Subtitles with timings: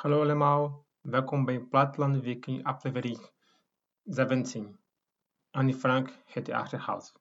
[0.00, 3.30] Hallo allemaal, welkom bij Platteland Viking aflevering
[4.04, 4.78] 17.
[5.50, 7.12] Anne Frank het achterhouse.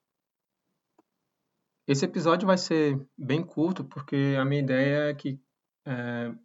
[1.84, 5.42] Esse episódio vai ser bem curto, porque a minha ideia é que
[5.86, 6.36] é,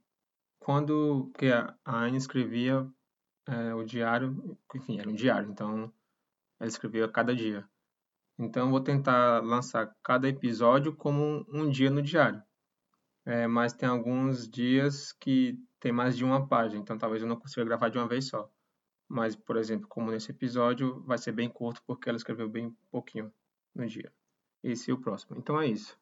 [0.59, 2.91] quando que a Anne escrevia
[3.47, 5.93] é, o diário, enfim, era um diário, então
[6.59, 7.69] ela escrevia cada dia.
[8.39, 12.43] Então vou tentar lançar cada episódio como um, um dia no diário.
[13.27, 17.35] É, mas tem alguns dias que tem mais de uma página, então talvez eu não
[17.35, 18.49] consiga gravar de uma vez só.
[19.09, 23.35] Mas, por exemplo, como nesse episódio, vai ser bem curto porque ela escreveu bem pouquinho
[23.75, 24.15] no dia.
[24.63, 25.37] Esse e o próximo.
[25.37, 25.99] Então é isso.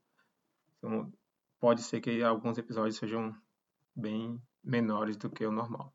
[0.76, 1.10] Então,
[1.58, 3.34] pode ser que alguns episódios sejam
[3.96, 5.94] bem menores do que o normal.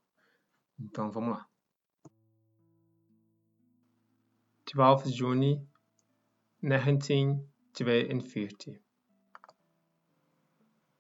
[0.80, 1.48] Então vamos lá.
[4.74, 5.64] 12 juni
[6.60, 8.82] 1942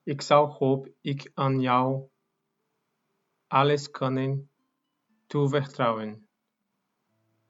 [0.03, 2.09] Ik zou hoop ik aan jou
[3.55, 4.49] alles kunnen
[5.27, 6.27] toevertrouwen,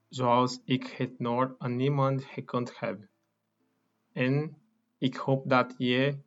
[0.08, 3.08] zoals ik het nooit aan niemand gekund heb.
[4.12, 4.56] En
[4.98, 6.18] ik hoop dat je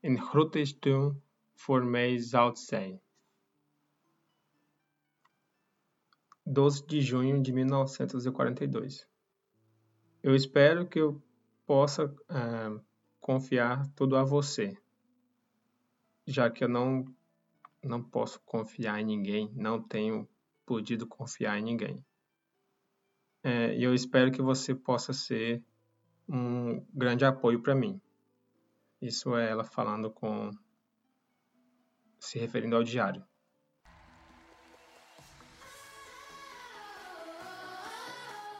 [0.00, 1.22] een grote steun
[1.54, 3.00] voor mij zoudt zijn.
[6.52, 9.08] 12 de junho de 1942.
[10.20, 11.22] Eu espero que eu
[11.64, 12.78] possa uh,
[13.18, 14.78] confiar tudo a você,
[16.26, 17.04] já que eu não,
[17.82, 20.28] não posso confiar em ninguém, não tenho
[20.66, 22.04] podido confiar em ninguém.
[23.42, 25.64] É, e eu espero que você possa ser
[26.28, 28.00] um grande apoio para mim.
[29.00, 30.50] Isso é ela falando com.
[32.18, 33.24] se referindo ao diário.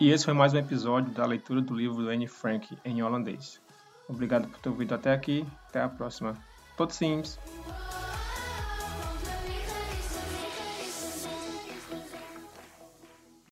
[0.01, 3.61] E esse foi mais um episódio da leitura do livro do Anne Frank em holandês.
[4.09, 5.47] Obrigado por ter ouvido até aqui.
[5.69, 6.37] Até a próxima.
[6.75, 7.39] Tot ziens!